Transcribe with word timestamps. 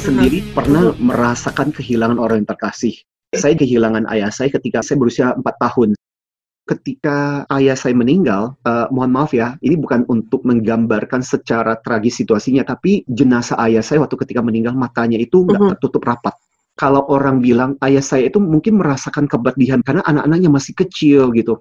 Saya 0.00 0.16
sendiri 0.16 0.40
pernah 0.56 0.96
merasakan 0.96 1.76
kehilangan 1.76 2.16
orang 2.16 2.40
yang 2.40 2.48
terkasih. 2.48 2.96
Saya 3.36 3.52
kehilangan 3.52 4.08
ayah 4.08 4.32
saya 4.32 4.48
ketika 4.48 4.80
saya 4.80 4.96
berusia 4.96 5.36
4 5.36 5.44
tahun. 5.44 5.92
Ketika 6.64 7.44
ayah 7.52 7.76
saya 7.76 7.92
meninggal, 7.92 8.56
uh, 8.64 8.88
mohon 8.88 9.12
maaf 9.12 9.36
ya, 9.36 9.60
ini 9.60 9.76
bukan 9.76 10.08
untuk 10.08 10.40
menggambarkan 10.48 11.20
secara 11.20 11.76
tragis 11.84 12.16
situasinya, 12.16 12.64
tapi 12.64 13.04
jenazah 13.12 13.60
ayah 13.60 13.84
saya 13.84 14.00
waktu 14.00 14.16
ketika 14.24 14.40
meninggal 14.40 14.72
matanya 14.72 15.20
itu 15.20 15.44
nggak 15.44 15.60
Mhm. 15.60 15.70
tertutup 15.76 16.08
rapat. 16.08 16.32
Kalau 16.80 17.04
orang 17.12 17.44
bilang 17.44 17.76
ayah 17.84 18.00
saya 18.00 18.32
itu 18.32 18.40
mungkin 18.40 18.80
merasakan 18.80 19.28
kepedihan 19.28 19.84
karena 19.84 20.00
anak-anaknya 20.08 20.48
masih 20.48 20.80
kecil 20.80 21.28
gitu. 21.36 21.60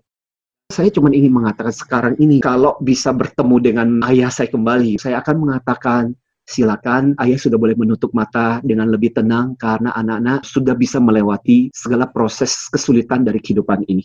Saya 0.71 0.87
cuma 0.95 1.11
ingin 1.11 1.35
mengatakan 1.35 1.75
sekarang 1.75 2.15
ini 2.23 2.39
kalau 2.39 2.79
bisa 2.79 3.11
bertemu 3.11 3.55
dengan 3.59 3.87
ayah 4.07 4.31
saya 4.31 4.47
kembali, 4.47 4.95
saya 4.95 5.19
akan 5.19 5.35
mengatakan 5.43 6.15
silakan 6.49 7.13
ayah 7.21 7.37
sudah 7.37 7.61
boleh 7.61 7.77
menutup 7.77 8.09
mata 8.17 8.57
dengan 8.65 8.89
lebih 8.89 9.13
tenang 9.13 9.53
karena 9.53 9.93
anak-anak 9.93 10.41
sudah 10.41 10.73
bisa 10.73 10.97
melewati 10.97 11.69
segala 11.69 12.09
proses 12.09 12.65
kesulitan 12.73 13.21
dari 13.21 13.37
kehidupan 13.37 13.85
ini. 13.85 14.01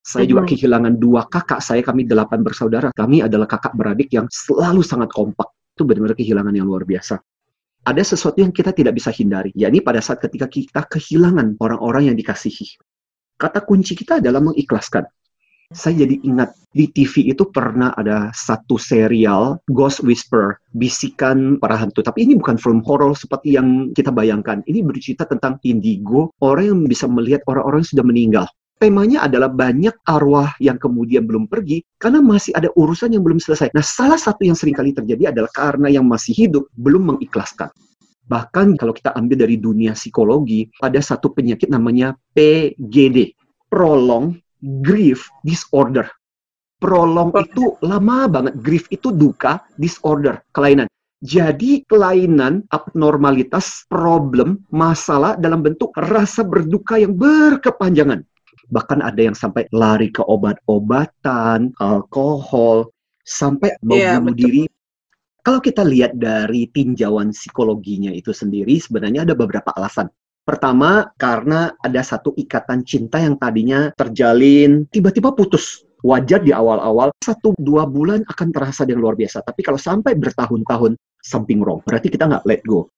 Saya 0.00 0.28
juga 0.28 0.44
kehilangan 0.44 0.96
dua 1.00 1.28
kakak 1.28 1.60
saya, 1.60 1.80
kami 1.80 2.04
delapan 2.04 2.40
bersaudara. 2.40 2.88
Kami 2.92 3.24
adalah 3.24 3.48
kakak 3.48 3.76
beradik 3.76 4.12
yang 4.12 4.28
selalu 4.32 4.80
sangat 4.84 5.12
kompak. 5.12 5.48
Itu 5.76 5.84
benar-benar 5.88 6.16
kehilangan 6.16 6.52
yang 6.56 6.68
luar 6.68 6.84
biasa. 6.88 7.20
Ada 7.80 8.04
sesuatu 8.04 8.40
yang 8.44 8.52
kita 8.52 8.76
tidak 8.76 8.96
bisa 8.96 9.08
hindari, 9.12 9.52
yakni 9.56 9.80
pada 9.80 10.04
saat 10.04 10.20
ketika 10.20 10.48
kita 10.48 10.84
kehilangan 10.84 11.56
orang-orang 11.60 12.12
yang 12.12 12.16
dikasihi. 12.16 12.76
Kata 13.40 13.64
kunci 13.64 13.96
kita 13.96 14.20
adalah 14.20 14.44
mengikhlaskan. 14.44 15.08
Saya 15.70 16.02
jadi 16.02 16.18
ingat 16.26 16.50
di 16.74 16.90
TV 16.90 17.30
itu 17.30 17.46
pernah 17.46 17.94
ada 17.94 18.34
satu 18.34 18.74
serial 18.74 19.62
Ghost 19.70 20.02
Whisper, 20.02 20.58
bisikan 20.74 21.62
para 21.62 21.78
hantu. 21.78 22.02
Tapi 22.02 22.26
ini 22.26 22.34
bukan 22.34 22.58
film 22.58 22.82
horor 22.82 23.14
seperti 23.14 23.54
yang 23.54 23.94
kita 23.94 24.10
bayangkan. 24.10 24.66
Ini 24.66 24.82
bercerita 24.82 25.30
tentang 25.30 25.62
indigo, 25.62 26.34
orang 26.42 26.74
yang 26.74 26.80
bisa 26.90 27.06
melihat 27.06 27.46
orang-orang 27.46 27.86
yang 27.86 27.90
sudah 27.94 28.02
meninggal. 28.02 28.44
Temanya 28.82 29.30
adalah 29.30 29.46
banyak 29.46 29.94
arwah 30.10 30.58
yang 30.58 30.74
kemudian 30.74 31.30
belum 31.30 31.46
pergi 31.46 31.86
karena 32.02 32.18
masih 32.18 32.50
ada 32.58 32.74
urusan 32.74 33.14
yang 33.14 33.22
belum 33.22 33.38
selesai. 33.38 33.70
Nah, 33.70 33.86
salah 33.86 34.18
satu 34.18 34.42
yang 34.42 34.58
sering 34.58 34.74
kali 34.74 34.90
terjadi 34.90 35.30
adalah 35.30 35.54
karena 35.54 35.86
yang 35.86 36.02
masih 36.02 36.34
hidup 36.34 36.66
belum 36.74 37.14
mengikhlaskan. 37.14 37.70
Bahkan 38.26 38.74
kalau 38.74 38.90
kita 38.90 39.14
ambil 39.14 39.46
dari 39.46 39.54
dunia 39.54 39.94
psikologi, 39.94 40.66
ada 40.82 40.98
satu 40.98 41.30
penyakit 41.30 41.70
namanya 41.70 42.18
PGD, 42.34 43.38
Prolonged 43.70 44.49
Grief 44.60 45.28
Disorder. 45.42 46.08
Prolong 46.80 47.28
itu 47.36 47.76
lama 47.84 48.24
banget. 48.24 48.56
Grief 48.64 48.88
itu 48.88 49.12
duka, 49.12 49.60
disorder, 49.76 50.40
kelainan. 50.56 50.88
Jadi 51.20 51.84
kelainan, 51.84 52.64
abnormalitas, 52.72 53.84
problem, 53.84 54.64
masalah 54.72 55.36
dalam 55.36 55.60
bentuk 55.60 55.92
rasa 55.92 56.40
berduka 56.40 56.96
yang 56.96 57.12
berkepanjangan. 57.12 58.24
Bahkan 58.72 59.04
ada 59.04 59.20
yang 59.20 59.36
sampai 59.36 59.68
lari 59.76 60.08
ke 60.08 60.24
obat-obatan, 60.24 61.76
alkohol, 61.76 62.88
sampai 63.20 63.76
mau 63.84 64.00
Iya, 64.00 64.16
bunuh 64.16 64.32
betul. 64.32 64.40
diri. 64.40 64.62
Kalau 65.44 65.60
kita 65.60 65.82
lihat 65.84 66.16
dari 66.16 66.68
tinjauan 66.72 67.36
psikologinya 67.36 68.12
itu 68.12 68.32
sendiri, 68.32 68.80
sebenarnya 68.80 69.28
ada 69.28 69.36
beberapa 69.36 69.68
alasan. 69.76 70.08
Pertama, 70.50 71.06
karena 71.14 71.78
ada 71.78 72.02
satu 72.02 72.34
ikatan 72.34 72.82
cinta 72.82 73.22
yang 73.22 73.38
tadinya 73.38 73.94
terjalin, 73.94 74.82
tiba-tiba 74.90 75.30
putus. 75.30 75.86
Wajar 76.02 76.42
di 76.42 76.50
awal-awal, 76.50 77.14
satu 77.22 77.54
dua 77.54 77.86
bulan 77.86 78.26
akan 78.26 78.50
terasa 78.50 78.82
yang 78.82 78.98
luar 78.98 79.14
biasa. 79.14 79.46
Tapi 79.46 79.62
kalau 79.62 79.78
sampai 79.78 80.18
bertahun-tahun, 80.18 80.98
something 81.22 81.62
wrong. 81.62 81.78
Berarti 81.86 82.10
kita 82.10 82.26
nggak 82.26 82.42
let 82.50 82.66
go. 82.66 82.90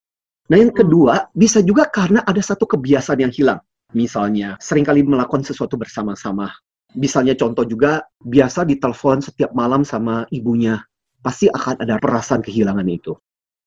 Nah 0.48 0.64
yang 0.64 0.72
kedua, 0.72 1.28
bisa 1.36 1.60
juga 1.60 1.92
karena 1.92 2.24
ada 2.24 2.40
satu 2.40 2.64
kebiasaan 2.64 3.20
yang 3.20 3.32
hilang. 3.36 3.60
Misalnya, 3.92 4.56
sering 4.56 4.88
kali 4.88 5.04
melakukan 5.04 5.44
sesuatu 5.44 5.76
bersama-sama. 5.76 6.48
Misalnya 6.96 7.36
contoh 7.36 7.68
juga, 7.68 8.00
biasa 8.24 8.64
ditelepon 8.64 9.28
setiap 9.28 9.52
malam 9.52 9.84
sama 9.84 10.24
ibunya. 10.32 10.80
Pasti 11.20 11.52
akan 11.52 11.84
ada 11.84 12.00
perasaan 12.00 12.40
kehilangan 12.40 12.88
itu. 12.88 13.12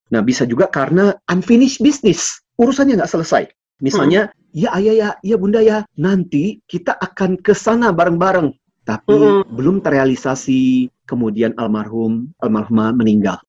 Nah, 0.09 0.25
bisa 0.25 0.41
juga 0.49 0.73
karena 0.73 1.13
unfinished 1.29 1.85
business. 1.85 2.41
Urusannya 2.57 2.97
nggak 2.97 3.13
selesai. 3.13 3.45
Misalnya, 3.83 4.31
ya 4.55 4.71
ayah 4.79 4.95
ya, 4.95 5.09
ya 5.19 5.35
bunda 5.35 5.59
ya, 5.59 5.83
nanti 5.99 6.63
kita 6.69 6.95
akan 6.95 7.39
ke 7.39 7.51
sana 7.51 7.91
bareng-bareng. 7.91 8.55
Tapi 8.85 9.17
Mm-mm. 9.17 9.49
belum 9.57 9.81
terrealisasi, 9.81 10.93
kemudian 11.09 11.57
almarhum, 11.57 12.29
almarhumah 12.39 12.93
meninggal. 12.93 13.41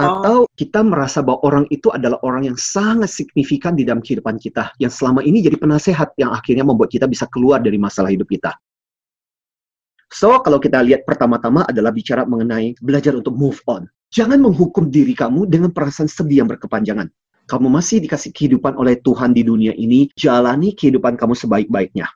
Atau 0.00 0.48
kita 0.56 0.80
merasa 0.80 1.20
bahwa 1.20 1.44
orang 1.44 1.64
itu 1.68 1.92
adalah 1.92 2.16
orang 2.24 2.48
yang 2.48 2.56
sangat 2.56 3.12
signifikan 3.12 3.76
di 3.76 3.84
dalam 3.84 4.00
kehidupan 4.00 4.40
kita, 4.40 4.72
yang 4.80 4.88
selama 4.88 5.20
ini 5.20 5.44
jadi 5.44 5.60
penasehat 5.60 6.16
yang 6.16 6.32
akhirnya 6.32 6.64
membuat 6.64 6.88
kita 6.88 7.04
bisa 7.04 7.28
keluar 7.28 7.60
dari 7.60 7.76
masalah 7.76 8.08
hidup 8.08 8.24
kita. 8.24 8.56
So, 10.08 10.40
kalau 10.40 10.58
kita 10.58 10.80
lihat 10.82 11.04
pertama-tama 11.04 11.68
adalah 11.68 11.92
bicara 11.92 12.24
mengenai 12.24 12.74
belajar 12.80 13.12
untuk 13.12 13.36
move 13.36 13.60
on. 13.68 13.86
Jangan 14.10 14.42
menghukum 14.42 14.90
diri 14.90 15.14
kamu 15.14 15.46
dengan 15.46 15.70
perasaan 15.70 16.10
sedih 16.10 16.42
yang 16.42 16.48
berkepanjangan. 16.50 17.06
Kamu 17.50 17.66
masih 17.66 17.98
dikasih 17.98 18.30
kehidupan 18.30 18.78
oleh 18.78 19.02
Tuhan 19.02 19.34
di 19.34 19.42
dunia 19.42 19.74
ini, 19.74 20.06
jalani 20.14 20.70
kehidupan 20.70 21.18
kamu 21.18 21.34
sebaik-baiknya. 21.34 22.06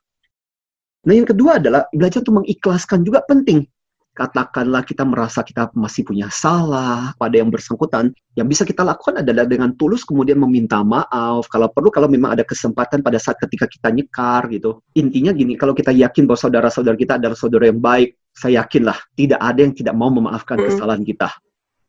Nah, 1.05 1.15
yang 1.19 1.27
kedua 1.27 1.59
adalah 1.59 1.91
belajar 1.91 2.23
untuk 2.23 2.47
mengikhlaskan 2.47 3.03
juga 3.03 3.19
penting. 3.27 3.67
Katakanlah 4.15 4.87
kita 4.87 5.03
merasa 5.03 5.43
kita 5.43 5.75
masih 5.75 6.07
punya 6.07 6.31
salah 6.31 7.19
pada 7.19 7.35
yang 7.35 7.51
bersangkutan, 7.51 8.15
yang 8.39 8.47
bisa 8.47 8.63
kita 8.63 8.87
lakukan 8.87 9.27
adalah 9.27 9.43
dengan 9.43 9.75
tulus 9.75 10.07
kemudian 10.07 10.39
meminta 10.39 10.87
maaf. 10.87 11.51
Kalau 11.51 11.67
perlu, 11.67 11.91
kalau 11.91 12.07
memang 12.07 12.39
ada 12.39 12.47
kesempatan 12.47 13.03
pada 13.03 13.19
saat 13.19 13.43
ketika 13.43 13.67
kita 13.67 13.91
nyekar 13.91 14.47
gitu. 14.55 14.79
Intinya 14.95 15.35
gini, 15.35 15.59
kalau 15.59 15.75
kita 15.75 15.91
yakin 15.91 16.31
bahwa 16.31 16.39
saudara-saudara 16.39 16.95
kita 16.95 17.19
adalah 17.19 17.35
saudara 17.35 17.67
yang 17.67 17.83
baik, 17.83 18.15
saya 18.31 18.63
yakinlah 18.63 19.03
tidak 19.19 19.43
ada 19.43 19.61
yang 19.67 19.75
tidak 19.75 19.95
mau 19.99 20.15
memaafkan 20.15 20.63
Mm. 20.63 20.67
kesalahan 20.71 21.03
kita. 21.03 21.35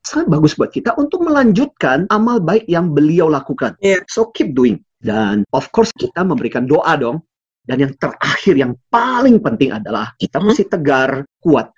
Sangat 0.05 0.29
bagus 0.29 0.53
buat 0.53 0.69
kita 0.69 0.93
untuk 1.01 1.25
melanjutkan 1.25 2.05
amal 2.13 2.38
baik 2.38 2.69
yang 2.69 2.93
beliau 2.93 3.25
lakukan. 3.25 3.73
Iya. 3.81 4.05
So 4.05 4.29
keep 4.29 4.53
doing. 4.53 4.85
Dan 5.01 5.41
of 5.49 5.73
course 5.73 5.89
kita 5.97 6.21
memberikan 6.21 6.69
doa 6.69 6.93
dong. 6.93 7.25
Dan 7.66 7.81
yang 7.81 7.93
terakhir 7.97 8.53
yang 8.53 8.77
paling 8.93 9.41
penting 9.41 9.73
adalah 9.73 10.13
kita 10.21 10.38
mesti 10.38 10.69
tegar, 10.69 11.25
kuat. 11.41 11.73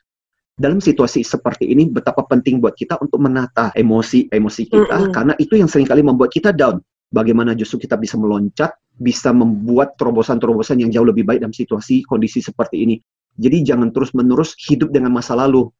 Dalam 0.59 0.83
situasi 0.83 1.23
seperti 1.23 1.71
ini 1.71 1.87
betapa 1.87 2.27
penting 2.27 2.59
buat 2.59 2.75
kita 2.75 2.99
untuk 2.99 3.23
menata 3.23 3.71
emosi-emosi 3.71 4.63
kita 4.67 4.97
Mm-mm. 5.07 5.13
karena 5.15 5.33
itu 5.39 5.55
yang 5.55 5.71
sering 5.71 5.87
kali 5.87 6.03
membuat 6.03 6.35
kita 6.35 6.51
down. 6.51 6.83
Bagaimana 7.07 7.55
justru 7.55 7.87
kita 7.87 7.95
bisa 7.95 8.19
meloncat, 8.19 8.75
bisa 8.99 9.31
membuat 9.31 9.95
terobosan-terobosan 9.95 10.83
yang 10.83 10.91
jauh 10.91 11.07
lebih 11.07 11.23
baik 11.23 11.39
dalam 11.39 11.55
situasi 11.55 12.03
kondisi 12.03 12.43
seperti 12.43 12.83
ini. 12.83 12.99
Jadi 13.39 13.63
jangan 13.63 13.95
terus-menerus 13.95 14.59
hidup 14.67 14.91
dengan 14.91 15.15
masa 15.15 15.37
lalu. 15.39 15.71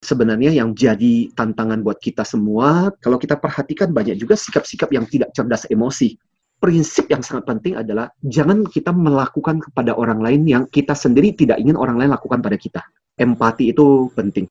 Sebenarnya 0.00 0.48
yang 0.48 0.72
jadi 0.72 1.28
tantangan 1.36 1.84
buat 1.84 2.00
kita 2.00 2.24
semua, 2.24 2.88
kalau 3.04 3.20
kita 3.20 3.36
perhatikan 3.36 3.92
banyak 3.92 4.16
juga 4.16 4.32
sikap-sikap 4.32 4.88
yang 4.96 5.04
tidak 5.04 5.28
cerdas 5.36 5.68
emosi. 5.68 6.16
Prinsip 6.60 7.08
yang 7.08 7.20
sangat 7.20 7.44
penting 7.48 7.76
adalah 7.76 8.08
jangan 8.24 8.64
kita 8.64 8.92
melakukan 8.92 9.60
kepada 9.60 9.96
orang 9.96 10.20
lain 10.20 10.48
yang 10.48 10.64
kita 10.68 10.92
sendiri 10.96 11.36
tidak 11.36 11.60
ingin 11.60 11.76
orang 11.76 12.00
lain 12.00 12.12
lakukan 12.12 12.40
pada 12.40 12.56
kita. 12.56 12.80
Empati 13.16 13.72
itu 13.72 14.08
penting. 14.16 14.48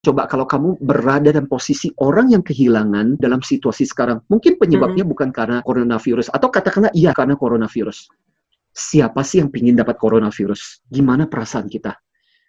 Coba 0.00 0.24
kalau 0.24 0.48
kamu 0.48 0.80
berada 0.80 1.28
dalam 1.28 1.44
posisi 1.44 1.92
orang 2.00 2.32
yang 2.32 2.40
kehilangan 2.40 3.20
dalam 3.20 3.44
situasi 3.44 3.84
sekarang, 3.84 4.24
mungkin 4.32 4.56
penyebabnya 4.56 5.04
bukan 5.04 5.28
karena 5.28 5.60
coronavirus 5.60 6.32
atau 6.32 6.48
katakanlah 6.48 6.88
iya 6.96 7.12
karena 7.12 7.36
coronavirus. 7.36 8.08
Siapa 8.72 9.20
sih 9.20 9.44
yang 9.44 9.52
ingin 9.52 9.76
dapat 9.76 10.00
coronavirus? 10.00 10.84
Gimana 10.88 11.28
perasaan 11.28 11.68
kita? 11.68 12.00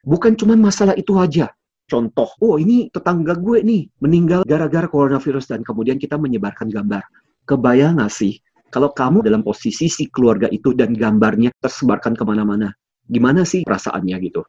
Bukan 0.07 0.39
cuma 0.39 0.55
masalah 0.55 0.95
itu 0.95 1.19
aja. 1.19 1.51
Contoh, 1.91 2.31
oh 2.39 2.55
ini 2.55 2.87
tetangga 2.87 3.35
gue 3.35 3.59
nih 3.67 3.83
meninggal 3.99 4.47
gara-gara 4.47 4.87
coronavirus 4.87 5.51
dan 5.51 5.59
kemudian 5.59 5.99
kita 5.99 6.15
menyebarkan 6.15 6.71
gambar. 6.71 7.03
Kebayang 7.43 7.99
nggak 7.99 8.07
sih 8.07 8.39
kalau 8.71 8.95
kamu 8.95 9.27
dalam 9.27 9.43
posisi 9.43 9.91
si 9.91 10.07
keluarga 10.07 10.47
itu 10.47 10.71
dan 10.71 10.95
gambarnya 10.95 11.51
tersebarkan 11.59 12.15
ke 12.15 12.23
mana-mana? 12.23 12.71
Gimana 13.03 13.43
sih 13.43 13.67
perasaannya 13.67 14.15
gitu? 14.23 14.39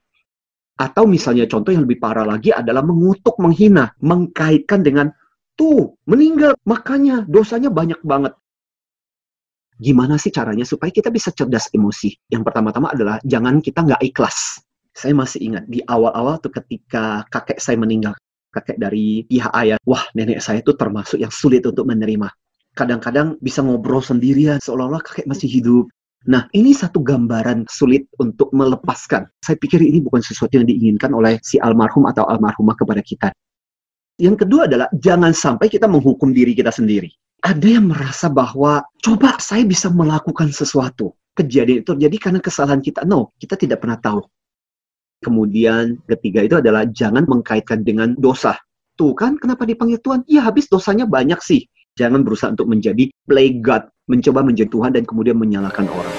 Atau 0.79 1.11
misalnya 1.11 1.51
contoh 1.51 1.75
yang 1.75 1.83
lebih 1.83 1.99
parah 1.99 2.23
lagi 2.23 2.55
adalah 2.55 2.87
mengutuk, 2.87 3.35
menghina, 3.43 3.91
mengkaitkan 3.99 4.87
dengan 4.87 5.11
tuh 5.59 5.99
meninggal, 6.07 6.55
makanya 6.63 7.27
dosanya 7.27 7.75
banyak 7.75 7.99
banget. 8.07 8.39
Gimana 9.83 10.15
sih 10.15 10.31
caranya 10.31 10.63
supaya 10.63 10.95
kita 10.95 11.11
bisa 11.11 11.35
cerdas 11.35 11.67
emosi? 11.75 12.15
Yang 12.31 12.47
pertama-tama 12.47 12.95
adalah 12.95 13.19
jangan 13.27 13.59
kita 13.59 13.83
nggak 13.83 14.03
ikhlas. 14.15 14.63
Saya 14.93 15.17
masih 15.17 15.41
ingat 15.41 15.65
di 15.69 15.81
awal-awal 15.89 16.37
tuh 16.39 16.53
ketika 16.53 17.25
kakek 17.33 17.57
saya 17.59 17.81
meninggal, 17.81 18.13
kakek 18.53 18.77
dari 18.77 19.25
pihak 19.25 19.53
ayah, 19.57 19.79
wah 19.89 20.05
nenek 20.13 20.45
saya 20.45 20.61
itu 20.61 20.77
termasuk 20.77 21.17
yang 21.17 21.33
sulit 21.33 21.65
untuk 21.65 21.89
menerima. 21.89 22.29
Kadang-kadang 22.77 23.41
bisa 23.41 23.65
ngobrol 23.65 24.05
sendirian, 24.05 24.61
seolah-olah 24.61 25.01
kakek 25.01 25.25
masih 25.29 25.49
hidup. 25.49 25.89
Nah, 26.29 26.47
ini 26.55 26.71
satu 26.71 27.03
gambaran 27.03 27.67
sulit 27.67 28.07
untuk 28.21 28.53
melepaskan. 28.55 29.27
Saya 29.43 29.57
pikir 29.59 29.83
ini 29.83 29.99
bukan 29.99 30.23
sesuatu 30.23 30.55
yang 30.55 30.69
diinginkan 30.69 31.11
oleh 31.11 31.41
si 31.43 31.59
almarhum 31.59 32.07
atau 32.07 32.23
almarhumah 32.29 32.79
kepada 32.79 33.03
kita. 33.03 33.29
Yang 34.21 34.47
kedua 34.47 34.71
adalah 34.71 34.87
jangan 34.95 35.35
sampai 35.35 35.67
kita 35.67 35.91
menghukum 35.91 36.31
diri 36.31 36.55
kita 36.55 36.71
sendiri. 36.71 37.11
ada 37.43 37.67
yang 37.67 37.91
merasa 37.91 38.31
bahwa 38.31 38.87
coba 39.03 39.35
saya 39.43 39.67
bisa 39.67 39.91
melakukan 39.91 40.55
sesuatu. 40.55 41.11
Kejadian 41.35 41.83
itu 41.83 41.91
terjadi 41.91 42.17
karena 42.23 42.39
kesalahan 42.39 42.79
kita. 42.79 43.03
No, 43.03 43.35
kita 43.35 43.59
tidak 43.59 43.83
pernah 43.83 43.99
tahu. 43.99 44.23
Kemudian 45.23 46.03
ketiga 46.11 46.43
itu 46.43 46.59
adalah 46.59 46.83
jangan 46.91 47.23
mengkaitkan 47.31 47.87
dengan 47.87 48.19
dosa. 48.19 48.59
Tuh 48.99 49.15
kan 49.15 49.39
kenapa 49.39 49.63
dipanggil 49.65 50.03
Tuhan? 50.03 50.27
Ya 50.27 50.43
habis 50.43 50.67
dosanya 50.67 51.07
banyak 51.07 51.39
sih. 51.41 51.65
Jangan 51.95 52.27
berusaha 52.27 52.51
untuk 52.51 52.67
menjadi 52.67 53.09
play 53.25 53.63
God, 53.63 53.87
mencoba 54.11 54.43
menjadi 54.43 54.69
Tuhan 54.69 54.91
dan 54.99 55.05
kemudian 55.07 55.39
menyalahkan 55.39 55.87
orang. 55.87 56.17